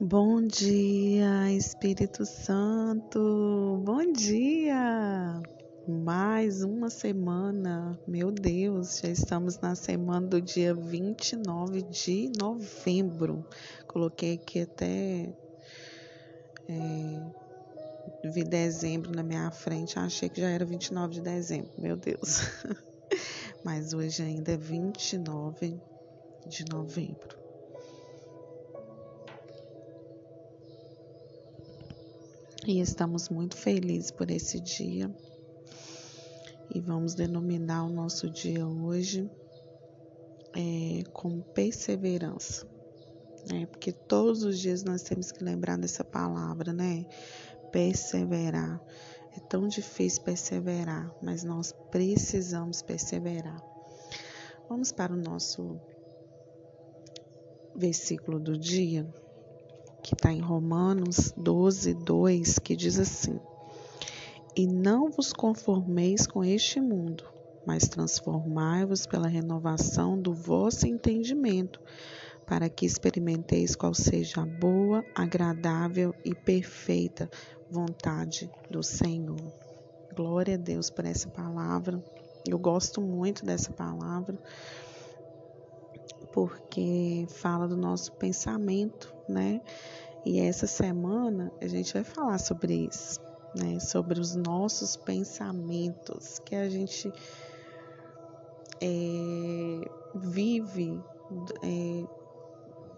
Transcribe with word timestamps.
Bom 0.00 0.44
dia, 0.44 1.52
Espírito 1.52 2.26
Santo. 2.26 3.80
Bom 3.84 4.12
dia. 4.12 5.40
Mais 5.86 6.64
uma 6.64 6.90
semana. 6.90 7.96
Meu 8.04 8.32
Deus, 8.32 8.98
já 8.98 9.08
estamos 9.08 9.60
na 9.60 9.76
semana 9.76 10.26
do 10.26 10.42
dia 10.42 10.74
29 10.74 11.82
de 11.82 12.32
novembro. 12.36 13.46
Coloquei 13.86 14.34
aqui 14.34 14.62
até 14.62 15.32
é, 16.68 18.30
vi 18.32 18.42
dezembro 18.42 19.12
na 19.14 19.22
minha 19.22 19.48
frente. 19.52 19.96
Achei 19.96 20.28
que 20.28 20.40
já 20.40 20.48
era 20.48 20.64
29 20.64 21.14
de 21.14 21.20
dezembro. 21.20 21.70
Meu 21.78 21.96
Deus. 21.96 22.40
Mas 23.62 23.92
hoje 23.92 24.24
ainda 24.24 24.54
é 24.54 24.56
29 24.56 25.80
de 26.48 26.64
novembro. 26.64 27.43
E 32.66 32.80
estamos 32.80 33.28
muito 33.28 33.58
felizes 33.58 34.10
por 34.10 34.30
esse 34.30 34.58
dia. 34.58 35.14
E 36.74 36.80
vamos 36.80 37.14
denominar 37.14 37.84
o 37.84 37.90
nosso 37.90 38.30
dia 38.30 38.66
hoje 38.66 39.30
é, 40.56 41.02
com 41.12 41.42
perseverança. 41.42 42.66
Né? 43.50 43.66
Porque 43.66 43.92
todos 43.92 44.44
os 44.44 44.58
dias 44.58 44.82
nós 44.82 45.02
temos 45.02 45.30
que 45.30 45.44
lembrar 45.44 45.76
dessa 45.76 46.02
palavra, 46.02 46.72
né? 46.72 47.04
Perseverar. 47.70 48.80
É 49.36 49.40
tão 49.40 49.68
difícil 49.68 50.22
perseverar, 50.22 51.14
mas 51.20 51.44
nós 51.44 51.70
precisamos 51.90 52.80
perseverar. 52.80 53.62
Vamos 54.70 54.90
para 54.90 55.12
o 55.12 55.16
nosso 55.16 55.78
versículo 57.76 58.40
do 58.40 58.56
dia 58.56 59.06
que 60.04 60.14
está 60.14 60.30
em 60.30 60.40
Romanos 60.40 61.32
12, 61.34 61.94
2, 61.94 62.58
que 62.58 62.76
diz 62.76 62.98
assim: 62.98 63.40
E 64.54 64.66
não 64.66 65.10
vos 65.10 65.32
conformeis 65.32 66.26
com 66.26 66.44
este 66.44 66.78
mundo, 66.78 67.24
mas 67.66 67.88
transformai-vos 67.88 69.06
pela 69.06 69.26
renovação 69.26 70.20
do 70.20 70.34
vosso 70.34 70.86
entendimento, 70.86 71.80
para 72.46 72.68
que 72.68 72.84
experimenteis 72.84 73.74
qual 73.74 73.94
seja 73.94 74.42
a 74.42 74.46
boa, 74.46 75.02
agradável 75.14 76.14
e 76.22 76.34
perfeita 76.34 77.30
vontade 77.70 78.50
do 78.70 78.82
Senhor. 78.82 79.40
Glória 80.14 80.56
a 80.56 80.58
Deus 80.58 80.90
por 80.90 81.06
essa 81.06 81.30
palavra. 81.30 82.04
Eu 82.46 82.58
gosto 82.58 83.00
muito 83.00 83.42
dessa 83.42 83.72
palavra 83.72 84.38
porque 86.34 87.26
fala 87.28 87.68
do 87.68 87.76
nosso 87.76 88.10
pensamento, 88.14 89.14
né? 89.28 89.62
E 90.26 90.40
essa 90.40 90.66
semana 90.66 91.52
a 91.60 91.68
gente 91.68 91.92
vai 91.94 92.02
falar 92.02 92.38
sobre 92.38 92.88
isso, 92.90 93.20
né? 93.54 93.78
Sobre 93.78 94.18
os 94.18 94.34
nossos 94.34 94.96
pensamentos 94.96 96.40
que 96.40 96.56
a 96.56 96.68
gente 96.68 97.12
é, 98.80 99.90
vive 100.12 101.00
é, 101.62 102.04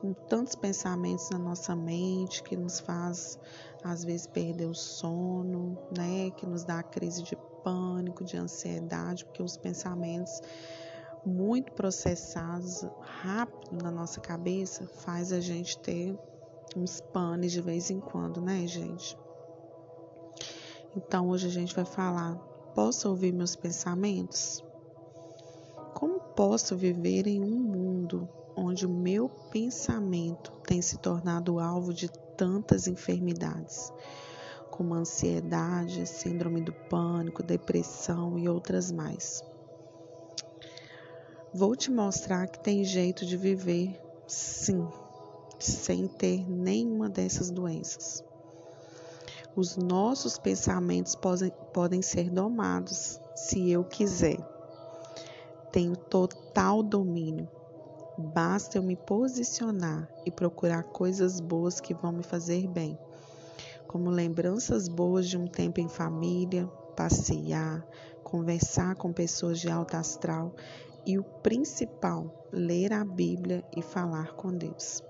com 0.00 0.14
tantos 0.14 0.54
pensamentos 0.54 1.28
na 1.28 1.38
nossa 1.38 1.76
mente 1.76 2.42
que 2.42 2.56
nos 2.56 2.80
faz 2.80 3.38
às 3.84 4.02
vezes 4.02 4.26
perder 4.26 4.66
o 4.66 4.74
sono, 4.74 5.76
né? 5.94 6.30
Que 6.30 6.46
nos 6.46 6.64
dá 6.64 6.82
crise 6.82 7.22
de 7.22 7.36
pânico, 7.62 8.24
de 8.24 8.38
ansiedade, 8.38 9.26
porque 9.26 9.42
os 9.42 9.58
pensamentos 9.58 10.40
muito 11.26 11.72
processados 11.72 12.86
rápido 13.00 13.82
na 13.82 13.90
nossa 13.90 14.20
cabeça 14.20 14.86
faz 14.86 15.32
a 15.32 15.40
gente 15.40 15.76
ter 15.78 16.16
uns 16.76 17.00
panes 17.00 17.50
de 17.50 17.60
vez 17.60 17.90
em 17.90 17.98
quando, 17.98 18.40
né, 18.40 18.64
gente? 18.66 19.18
Então 20.96 21.28
hoje 21.28 21.48
a 21.48 21.50
gente 21.50 21.74
vai 21.74 21.84
falar: 21.84 22.36
posso 22.74 23.08
ouvir 23.08 23.32
meus 23.32 23.56
pensamentos? 23.56 24.64
Como 25.94 26.20
posso 26.20 26.76
viver 26.76 27.26
em 27.26 27.42
um 27.42 27.58
mundo 27.58 28.28
onde 28.54 28.86
o 28.86 28.88
meu 28.88 29.28
pensamento 29.50 30.52
tem 30.66 30.80
se 30.80 30.98
tornado 30.98 31.58
alvo 31.58 31.92
de 31.92 32.08
tantas 32.36 32.86
enfermidades, 32.86 33.92
como 34.70 34.94
ansiedade, 34.94 36.06
síndrome 36.06 36.60
do 36.60 36.72
pânico, 36.72 37.42
depressão 37.42 38.38
e 38.38 38.48
outras 38.48 38.92
mais? 38.92 39.42
Vou 41.54 41.74
te 41.74 41.90
mostrar 41.90 42.48
que 42.48 42.58
tem 42.58 42.84
jeito 42.84 43.24
de 43.24 43.36
viver, 43.36 43.98
sim, 44.26 44.86
sem 45.58 46.06
ter 46.06 46.48
nenhuma 46.50 47.08
dessas 47.08 47.50
doenças. 47.50 48.22
Os 49.54 49.76
nossos 49.76 50.38
pensamentos 50.38 51.14
podem, 51.14 51.50
podem 51.72 52.02
ser 52.02 52.30
domados 52.30 53.18
se 53.34 53.70
eu 53.70 53.84
quiser. 53.84 54.38
Tenho 55.72 55.96
total 55.96 56.82
domínio. 56.82 57.48
Basta 58.18 58.76
eu 58.76 58.82
me 58.82 58.96
posicionar 58.96 60.10
e 60.26 60.30
procurar 60.30 60.82
coisas 60.82 61.40
boas 61.40 61.80
que 61.80 61.94
vão 61.94 62.12
me 62.12 62.22
fazer 62.22 62.66
bem, 62.66 62.98
como 63.86 64.10
lembranças 64.10 64.88
boas 64.88 65.28
de 65.28 65.38
um 65.38 65.46
tempo 65.46 65.80
em 65.80 65.88
família, 65.88 66.66
passear, 66.96 67.86
conversar 68.22 68.96
com 68.96 69.12
pessoas 69.12 69.60
de 69.60 69.70
alta 69.70 69.98
astral 69.98 70.52
e 71.06 71.18
o 71.18 71.22
principal, 71.22 72.48
ler 72.52 72.92
a 72.92 73.04
Bíblia 73.04 73.64
e 73.76 73.80
falar 73.80 74.34
com 74.34 74.52
Deus. 74.52 75.02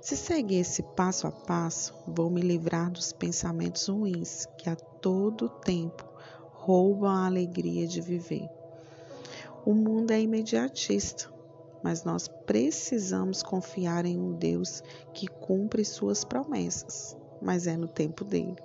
Se 0.00 0.16
seguir 0.16 0.60
esse 0.60 0.82
passo 0.82 1.26
a 1.26 1.30
passo, 1.30 1.94
vou 2.06 2.30
me 2.30 2.40
livrar 2.40 2.90
dos 2.90 3.12
pensamentos 3.12 3.86
ruins 3.86 4.46
que 4.56 4.70
a 4.70 4.74
todo 4.74 5.50
tempo 5.50 6.08
roubam 6.52 7.10
a 7.10 7.26
alegria 7.26 7.86
de 7.86 8.00
viver. 8.00 8.48
O 9.64 9.74
mundo 9.74 10.10
é 10.10 10.20
imediatista, 10.20 11.30
mas 11.82 12.02
nós 12.02 12.28
precisamos 12.28 13.42
confiar 13.42 14.06
em 14.06 14.18
um 14.18 14.32
Deus 14.32 14.82
que 15.12 15.26
cumpre 15.26 15.84
suas 15.84 16.24
promessas, 16.24 17.14
mas 17.42 17.66
é 17.66 17.76
no 17.76 17.88
tempo 17.88 18.24
dele. 18.24 18.56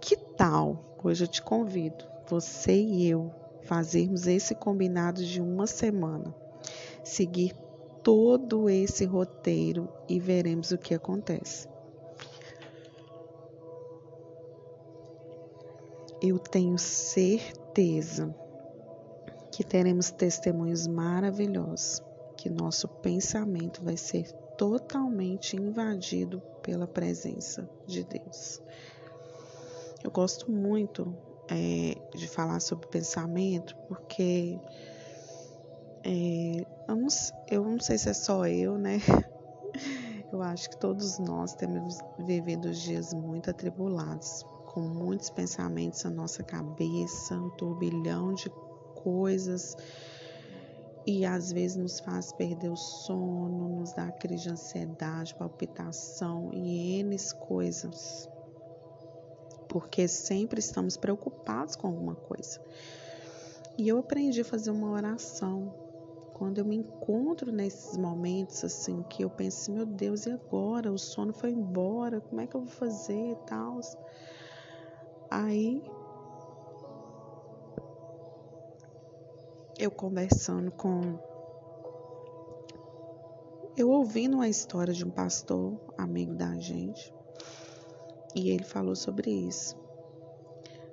Que 0.00 0.16
tal? 0.16 0.96
Hoje 1.02 1.24
eu 1.24 1.28
te 1.28 1.42
convido, 1.42 2.04
você 2.28 2.74
e 2.74 3.08
eu, 3.08 3.32
fazermos 3.64 4.26
esse 4.26 4.54
combinado 4.54 5.24
de 5.24 5.40
uma 5.40 5.66
semana, 5.66 6.34
seguir 7.02 7.54
todo 8.02 8.68
esse 8.68 9.04
roteiro 9.04 9.88
e 10.08 10.20
veremos 10.20 10.70
o 10.70 10.78
que 10.78 10.94
acontece. 10.94 11.66
Eu 16.22 16.38
tenho 16.38 16.78
certeza 16.78 18.34
que 19.50 19.64
teremos 19.64 20.10
testemunhos 20.10 20.86
maravilhosos, 20.86 22.02
que 22.36 22.48
nosso 22.48 22.88
pensamento 22.88 23.82
vai 23.82 23.96
ser 23.96 24.30
totalmente 24.56 25.56
invadido 25.56 26.40
pela 26.62 26.86
presença 26.86 27.68
de 27.86 28.04
Deus. 28.04 28.60
Eu 30.02 30.10
gosto 30.10 30.50
muito 30.50 31.14
é, 31.48 31.96
de 32.16 32.28
falar 32.28 32.60
sobre 32.60 32.86
pensamento, 32.88 33.76
porque 33.88 34.58
é, 36.02 36.66
eu, 36.88 36.96
não, 36.96 37.08
eu 37.50 37.64
não 37.64 37.80
sei 37.80 37.98
se 37.98 38.08
é 38.08 38.14
só 38.14 38.46
eu, 38.46 38.78
né? 38.78 38.98
Eu 40.32 40.42
acho 40.42 40.68
que 40.68 40.76
todos 40.76 41.20
nós 41.20 41.54
temos 41.54 42.00
vivido 42.18 42.72
dias 42.72 43.14
muito 43.14 43.50
atribulados, 43.50 44.44
com 44.66 44.80
muitos 44.80 45.30
pensamentos 45.30 46.02
na 46.02 46.10
nossa 46.10 46.42
cabeça, 46.42 47.36
um 47.36 47.50
turbilhão 47.50 48.34
de 48.34 48.50
coisas 48.96 49.76
e 51.06 51.24
às 51.24 51.52
vezes 51.52 51.76
nos 51.76 52.00
faz 52.00 52.32
perder 52.32 52.70
o 52.70 52.76
sono, 52.76 53.78
nos 53.78 53.92
dá 53.92 54.10
crise 54.10 54.44
de 54.44 54.50
ansiedade, 54.50 55.34
palpitação 55.36 56.50
e 56.52 56.98
N 57.00 57.16
coisas 57.38 58.28
porque 59.74 60.06
sempre 60.06 60.60
estamos 60.60 60.96
preocupados 60.96 61.74
com 61.74 61.88
alguma 61.88 62.14
coisa. 62.14 62.60
E 63.76 63.88
eu 63.88 63.98
aprendi 63.98 64.40
a 64.40 64.44
fazer 64.44 64.70
uma 64.70 64.88
oração. 64.88 65.74
Quando 66.32 66.58
eu 66.58 66.64
me 66.64 66.76
encontro 66.76 67.50
nesses 67.50 67.98
momentos 67.98 68.62
assim, 68.62 69.02
que 69.02 69.24
eu 69.24 69.30
penso, 69.30 69.62
assim, 69.62 69.72
meu 69.72 69.84
Deus, 69.84 70.26
e 70.26 70.30
agora? 70.30 70.92
O 70.92 70.96
sono 70.96 71.32
foi 71.32 71.50
embora, 71.50 72.20
como 72.20 72.40
é 72.40 72.46
que 72.46 72.54
eu 72.54 72.60
vou 72.60 72.70
fazer 72.70 73.32
e 73.32 73.36
tal? 73.48 73.80
Aí 75.28 75.82
eu 79.76 79.90
conversando 79.90 80.70
com. 80.70 81.18
Eu 83.76 83.90
ouvindo 83.90 84.34
uma 84.34 84.48
história 84.48 84.94
de 84.94 85.04
um 85.04 85.10
pastor, 85.10 85.80
amigo 85.98 86.32
da 86.32 86.56
gente, 86.60 87.12
e 88.34 88.50
ele 88.50 88.64
falou 88.64 88.96
sobre 88.96 89.30
isso, 89.30 89.76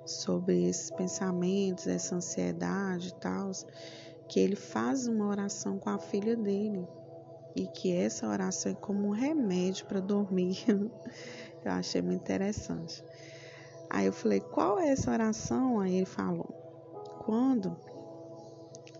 sobre 0.06 0.68
esses 0.68 0.90
pensamentos, 0.90 1.86
essa 1.86 2.14
ansiedade 2.14 3.08
e 3.08 3.14
tal, 3.14 3.50
que 4.28 4.38
ele 4.38 4.56
faz 4.56 5.06
uma 5.06 5.26
oração 5.26 5.78
com 5.78 5.90
a 5.90 5.98
filha 5.98 6.36
dele. 6.36 6.86
e 7.54 7.66
que 7.66 7.92
essa 7.92 8.26
oração 8.26 8.72
é 8.72 8.74
como 8.74 9.08
um 9.08 9.10
remédio 9.10 9.84
para 9.84 10.00
dormir. 10.00 10.64
eu 11.62 11.72
achei 11.72 12.00
muito 12.00 12.22
interessante. 12.22 13.04
Aí 13.90 14.06
eu 14.06 14.12
falei: 14.12 14.40
qual 14.40 14.78
é 14.78 14.88
essa 14.88 15.10
oração? 15.10 15.78
Aí 15.78 15.96
ele 15.96 16.06
falou: 16.06 16.46
quando 17.18 17.76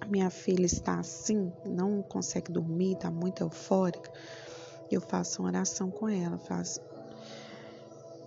a 0.01 0.05
minha 0.05 0.29
filha 0.29 0.67
está 0.67 0.99
assim, 0.99 1.51
não 1.65 2.03
consegue 2.03 2.53
dormir, 2.53 2.93
está 2.93 3.11
muito 3.11 3.43
eufórica, 3.43 4.13
eu 4.91 5.01
faço 5.01 5.41
uma 5.41 5.49
oração 5.49 5.91
com 5.91 6.09
ela, 6.09 6.37
faço 6.37 6.81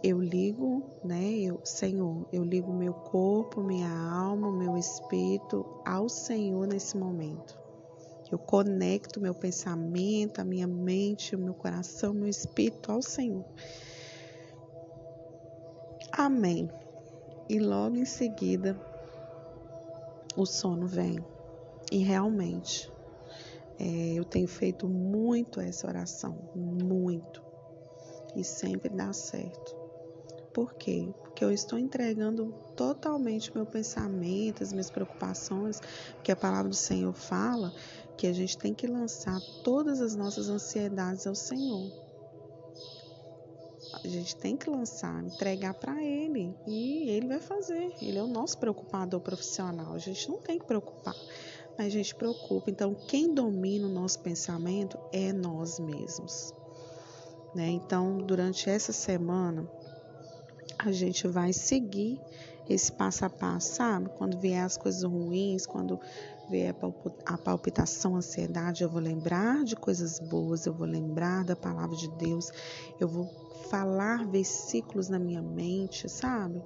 eu 0.06 0.22
ligo, 0.22 0.84
né, 1.04 1.31
eu, 1.40 1.60
Senhor, 1.63 2.28
eu 2.31 2.44
ligo 2.44 2.72
meu 2.72 2.94
corpo, 2.94 3.63
minha 3.63 3.90
alma, 3.90 4.52
meu 4.52 4.78
espírito 4.78 5.66
ao 5.84 6.07
Senhor 6.07 6.68
nesse 6.68 6.96
momento. 6.96 7.57
Eu 8.31 8.38
conecto 8.38 9.19
meu 9.19 9.34
pensamento, 9.34 10.40
a 10.40 10.46
minha 10.46 10.68
mente, 10.68 11.36
o 11.36 11.40
meu 11.40 11.56
coração, 11.56 12.13
meu 12.13 12.28
espírito 12.28 12.92
ao 12.92 13.02
Senhor. 13.02 13.44
Amém. 16.12 16.69
E 17.50 17.57
logo 17.57 17.96
em 17.96 18.06
seguida 18.06 18.80
o 20.38 20.46
sono 20.46 20.86
vem. 20.86 21.18
E 21.92 21.98
realmente, 21.98 22.92
é, 23.80 24.13
eu 24.13 24.24
tenho 24.24 24.48
feito 24.48 24.88
muito 24.88 25.60
essa 25.60 25.88
oração, 25.88 26.38
muito. 26.54 27.44
E 28.36 28.44
sempre 28.44 28.90
dá 28.90 29.12
certo. 29.12 29.84
Por 30.56 30.74
quê? 30.75 31.13
Porque 31.22 31.44
eu 31.44 31.52
estou 31.52 31.78
entregando 31.78 32.56
totalmente 32.78 33.54
meu 33.54 33.66
pensamento, 33.66 34.63
as 34.63 34.72
minhas 34.72 34.90
preocupações, 34.90 35.81
porque 36.13 36.31
a 36.31 36.36
palavra 36.36 36.69
do 36.69 36.75
Senhor 36.75 37.12
fala 37.12 37.74
que 38.16 38.25
a 38.25 38.31
gente 38.31 38.57
tem 38.57 38.74
que 38.74 38.88
lançar 38.88 39.38
todas 39.66 40.00
as 40.00 40.16
nossas 40.16 40.48
ansiedades 40.48 41.28
ao 41.28 41.36
Senhor. 41.36 41.92
A 44.02 44.07
gente 44.07 44.38
tem 44.38 44.56
que 44.56 44.69
lançar, 44.69 45.22
entregar 45.25 45.74
para 45.74 46.02
Ele 46.02 46.56
e 46.66 47.10
Ele 47.10 47.28
vai 47.28 47.42
fazer. 47.42 47.94
Ele 48.02 48.18
é 48.18 48.24
o 48.24 48.28
nosso 48.28 48.57
preocupador 48.57 49.19
profissional. 49.19 49.94
A 49.94 50.00
gente 50.00 50.30
não 50.30 50.38
tem 50.38 50.57
que 50.57 50.66
preocupar, 50.66 51.16
mas 51.78 51.88
a 51.88 51.90
gente 51.90 52.16
preocupa. 52.16 52.72
Então, 52.72 52.96
quem 53.10 53.34
domina 53.34 53.88
o 53.88 53.92
nosso 53.92 54.19
pensamento 54.19 54.98
é 55.12 55.34
nós 55.34 55.80
mesmos. 55.80 56.54
Né? 57.54 57.68
Então, 57.72 58.19
durante 58.19 58.69
essa 58.69 58.94
semana, 58.94 59.69
a 60.89 60.91
gente 60.91 61.27
vai 61.27 61.51
seguir 61.51 62.19
esse 62.69 62.91
passo 62.91 63.25
a 63.25 63.29
passo, 63.29 63.75
sabe? 63.75 64.09
Quando 64.17 64.37
vier 64.37 64.63
as 64.63 64.77
coisas 64.77 65.03
ruins, 65.03 65.65
quando 65.65 65.99
vier 66.49 66.75
a 67.25 67.37
palpitação, 67.37 68.15
a 68.15 68.17
ansiedade, 68.17 68.83
eu 68.83 68.89
vou 68.89 69.01
lembrar 69.01 69.63
de 69.63 69.75
coisas 69.75 70.19
boas, 70.19 70.65
eu 70.65 70.73
vou 70.73 70.87
lembrar 70.87 71.43
da 71.43 71.55
palavra 71.55 71.95
de 71.95 72.09
Deus, 72.17 72.51
eu 72.99 73.07
vou 73.07 73.25
falar 73.69 74.25
versículos 74.25 75.09
na 75.09 75.19
minha 75.19 75.41
mente, 75.41 76.09
sabe? 76.09 76.61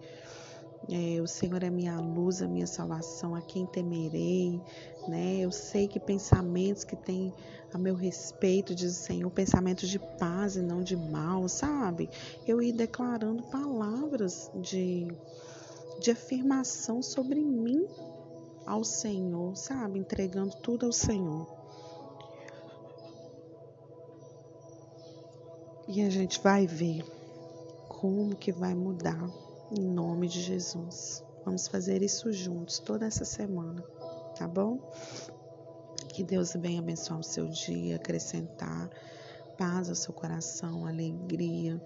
É, 0.92 1.22
o 1.22 1.28
Senhor 1.28 1.62
é 1.62 1.70
minha 1.70 2.00
luz, 2.00 2.42
a 2.42 2.48
minha 2.48 2.66
salvação, 2.66 3.36
a 3.36 3.42
quem 3.42 3.64
temerei, 3.68 4.60
né? 5.08 5.38
Eu 5.38 5.52
sei 5.52 5.88
que 5.88 6.00
pensamentos 6.00 6.84
que 6.84 6.96
têm 6.96 7.32
a 7.72 7.78
meu 7.78 7.94
respeito, 7.94 8.74
diz 8.74 8.92
o 8.98 9.04
Senhor, 9.04 9.30
pensamentos 9.30 9.88
de 9.88 10.00
paz 10.00 10.56
e 10.56 10.62
não 10.62 10.82
de 10.82 10.98
mal, 10.98 11.48
sabe? 11.48 12.10
Eu 12.48 12.60
ir 12.60 12.74
declarando 12.74 13.44
palavras 13.44 14.50
de, 14.56 15.08
de 16.02 16.10
afirmação 16.10 17.04
sobre 17.04 17.40
mim 17.40 17.86
ao 18.66 18.84
Senhor, 18.84 19.56
sabe? 19.56 20.00
Entregando 20.00 20.56
tudo 20.58 20.88
ao 20.88 20.92
Senhor. 20.92 21.48
E 25.88 26.02
a 26.02 26.10
gente 26.10 26.42
vai 26.42 26.66
ver 26.66 27.04
como 27.88 28.36
que 28.36 28.52
vai 28.52 28.74
mudar 28.74 29.49
em 29.71 29.81
nome 29.81 30.27
de 30.27 30.42
Jesus. 30.42 31.24
Vamos 31.45 31.68
fazer 31.68 32.01
isso 32.01 32.31
juntos 32.31 32.80
toda 32.80 33.06
essa 33.06 33.25
semana, 33.25 33.83
tá 34.36 34.48
bom? 34.48 34.80
Que 36.10 36.24
Deus 36.24 36.54
venha 36.54 36.80
abençoar 36.80 37.19
o 37.19 37.24
seu 37.24 37.48
dia, 37.48 37.95
acrescentar 37.95 38.89
paz 39.57 39.89
ao 39.89 39.95
seu 39.95 40.13
coração, 40.13 40.88
alegria, 40.88 41.81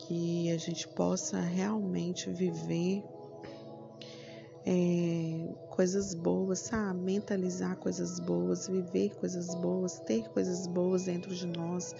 que 0.00 0.50
a 0.50 0.58
gente 0.58 0.86
possa 0.88 1.40
realmente 1.40 2.30
viver 2.30 3.02
é, 4.64 5.54
coisas 5.70 6.14
boas, 6.14 6.58
sabe? 6.58 7.00
Mentalizar 7.00 7.76
coisas 7.76 8.18
boas, 8.18 8.66
viver 8.68 9.14
coisas 9.16 9.54
boas, 9.54 10.00
ter 10.00 10.28
coisas 10.30 10.66
boas 10.66 11.04
dentro 11.04 11.34
de 11.34 11.46
nós. 11.46 11.94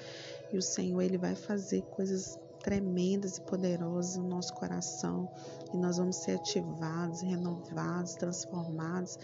E 0.53 0.59
o 0.59 0.63
Senhor, 0.63 1.01
Ele 1.01 1.17
vai 1.17 1.35
fazer 1.35 1.83
coisas 1.83 2.39
tremendas 2.67 3.39
e 3.39 3.41
poderosas 3.43 4.17
no 4.17 4.29
nosso 4.29 4.53
coração 4.53 5.31
e 5.73 5.77
nós 5.77 5.99
vamos 5.99 6.17
ser 6.17 6.33
ativados, 6.33 7.21
renovados, 7.21 8.17
transformados, 8.17 9.17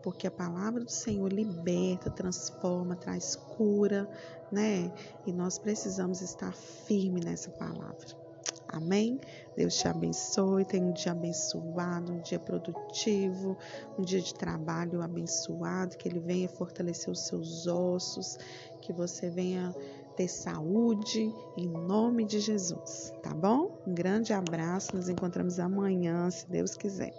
porque 0.00 0.28
a 0.28 0.30
palavra 0.30 0.84
do 0.84 0.92
Senhor 0.92 1.32
liberta, 1.32 2.08
transforma, 2.08 2.94
traz 2.94 3.34
cura, 3.34 4.08
né? 4.52 4.92
E 5.26 5.32
nós 5.32 5.58
precisamos 5.58 6.20
estar 6.20 6.52
firme 6.54 7.20
nessa 7.20 7.50
palavra. 7.50 8.24
Amém? 8.68 9.20
Deus 9.56 9.76
te 9.76 9.88
abençoe. 9.88 10.64
Tenha 10.64 10.86
um 10.86 10.92
dia 10.92 11.12
abençoado, 11.12 12.12
um 12.12 12.20
dia 12.20 12.38
produtivo, 12.38 13.56
um 13.98 14.02
dia 14.02 14.20
de 14.20 14.34
trabalho 14.34 15.02
abençoado. 15.02 15.96
Que 15.96 16.08
Ele 16.08 16.20
venha 16.20 16.48
fortalecer 16.48 17.10
os 17.10 17.26
seus 17.26 17.66
ossos, 17.66 18.38
que 18.80 18.92
você 18.92 19.30
venha 19.30 19.74
ter 20.16 20.28
saúde, 20.28 21.34
em 21.56 21.68
nome 21.68 22.24
de 22.24 22.40
Jesus, 22.40 23.12
tá 23.22 23.34
bom? 23.34 23.70
Um 23.86 23.94
grande 23.94 24.32
abraço, 24.32 24.96
nos 24.96 25.08
encontramos 25.08 25.58
amanhã, 25.58 26.30
se 26.30 26.48
Deus 26.48 26.74
quiser. 26.74 27.12